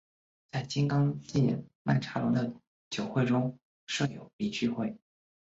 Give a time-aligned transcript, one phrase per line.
[0.51, 2.51] 在金刚界曼荼罗的
[2.89, 3.55] 九会中
[3.85, 4.97] 设有理趣会。